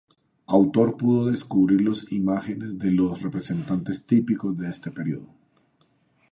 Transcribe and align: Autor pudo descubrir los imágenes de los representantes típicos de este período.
Autor 0.47 0.97
pudo 0.97 1.27
descubrir 1.29 1.79
los 1.79 2.11
imágenes 2.11 2.79
de 2.79 2.89
los 2.89 3.21
representantes 3.21 4.07
típicos 4.07 4.57
de 4.57 4.67
este 4.67 4.89
período. 4.89 5.29